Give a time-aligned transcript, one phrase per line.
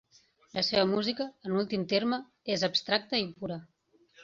[0.57, 2.21] La seva música, en últim terme,
[2.57, 3.63] és abstracta i pura.